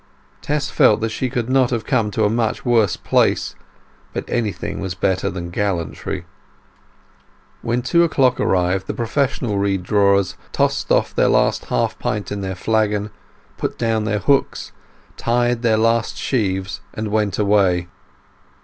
Tess 0.41 0.71
felt 0.71 0.99
that 1.01 1.09
she 1.09 1.29
could 1.29 1.47
not 1.47 1.69
have 1.69 1.85
come 1.85 2.09
to 2.09 2.23
a 2.23 2.29
much 2.31 2.65
worse 2.65 2.97
place; 2.97 3.53
but 4.13 4.27
anything 4.27 4.79
was 4.79 4.95
better 4.95 5.29
than 5.29 5.51
gallantry. 5.51 6.25
When 7.61 7.83
two 7.83 8.03
o'clock 8.03 8.39
arrived 8.39 8.87
the 8.87 8.95
professional 8.95 9.59
reed 9.59 9.83
drawers 9.83 10.35
tossed 10.51 10.91
off 10.91 11.13
the 11.13 11.29
last 11.29 11.65
half 11.65 11.99
pint 11.99 12.31
in 12.31 12.41
their 12.41 12.55
flagon, 12.55 13.11
put 13.57 13.77
down 13.77 14.05
their 14.05 14.17
hooks, 14.17 14.71
tied 15.17 15.61
their 15.61 15.77
last 15.77 16.17
sheaves, 16.17 16.81
and 16.95 17.09
went 17.09 17.37
away. 17.37 17.87